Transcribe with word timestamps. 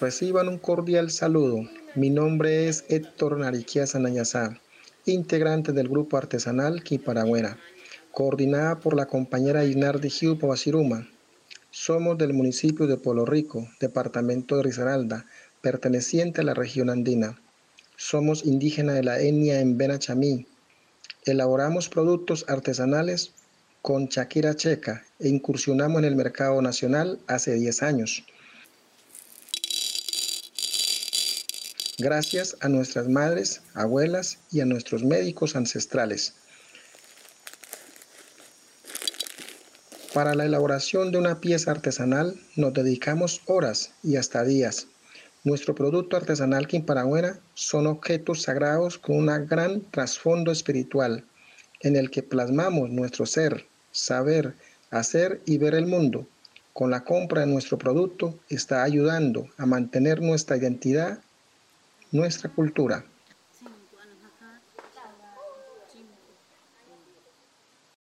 Reciban 0.00 0.48
un 0.48 0.58
cordial 0.58 1.10
saludo. 1.10 1.68
Mi 1.94 2.10
nombre 2.10 2.68
es 2.68 2.84
Héctor 2.88 3.38
Nariquia 3.38 3.86
Sanayazá, 3.86 4.60
integrante 5.06 5.72
del 5.72 5.88
grupo 5.88 6.16
artesanal 6.16 6.82
Quiparagüera, 6.82 7.58
coordinada 8.10 8.80
por 8.80 8.94
la 8.94 9.06
compañera 9.06 9.64
Inardi 9.64 10.10
Giu 10.10 10.36
Basiruma. 10.36 11.08
Somos 11.70 12.18
del 12.18 12.34
municipio 12.34 12.86
de 12.86 12.96
Polo 12.96 13.24
Rico, 13.24 13.66
departamento 13.80 14.56
de 14.56 14.64
Risaralda, 14.64 15.26
perteneciente 15.60 16.42
a 16.42 16.44
la 16.44 16.54
región 16.54 16.90
andina. 16.90 17.40
Somos 17.96 18.44
indígena 18.44 18.92
de 18.92 19.04
la 19.04 19.20
etnia 19.20 19.60
en 19.60 19.78
Benachamí. 19.78 20.46
Elaboramos 21.24 21.88
productos 21.88 22.44
artesanales 22.48 23.32
con 23.82 24.06
Shakira 24.06 24.54
checa 24.54 25.04
e 25.18 25.28
incursionamos 25.28 25.98
en 25.98 26.04
el 26.04 26.14
mercado 26.14 26.62
nacional 26.62 27.18
hace 27.26 27.54
10 27.54 27.82
años. 27.82 28.24
Gracias 31.98 32.56
a 32.60 32.68
nuestras 32.68 33.08
madres, 33.08 33.60
abuelas 33.74 34.38
y 34.52 34.60
a 34.60 34.66
nuestros 34.66 35.02
médicos 35.02 35.56
ancestrales. 35.56 36.34
Para 40.14 40.36
la 40.36 40.44
elaboración 40.44 41.10
de 41.10 41.18
una 41.18 41.40
pieza 41.40 41.72
artesanal 41.72 42.38
nos 42.54 42.72
dedicamos 42.72 43.40
horas 43.46 43.92
y 44.04 44.14
hasta 44.14 44.44
días. 44.44 44.86
Nuestro 45.42 45.74
producto 45.74 46.16
artesanal 46.16 46.68
quimparagüera 46.68 47.40
son 47.54 47.88
objetos 47.88 48.42
sagrados 48.42 48.96
con 48.96 49.16
un 49.16 49.46
gran 49.48 49.80
trasfondo 49.90 50.52
espiritual 50.52 51.24
en 51.80 51.96
el 51.96 52.10
que 52.10 52.22
plasmamos 52.22 52.90
nuestro 52.90 53.26
ser, 53.26 53.66
saber, 53.92 54.54
hacer 54.90 55.40
y 55.46 55.58
ver 55.58 55.74
el 55.74 55.86
mundo. 55.86 56.26
Con 56.72 56.90
la 56.90 57.04
compra 57.04 57.42
de 57.42 57.46
nuestro 57.46 57.78
producto 57.78 58.38
está 58.48 58.82
ayudando 58.82 59.48
a 59.58 59.66
mantener 59.66 60.20
nuestra 60.20 60.56
identidad, 60.56 61.20
nuestra 62.10 62.50
cultura. 62.50 63.04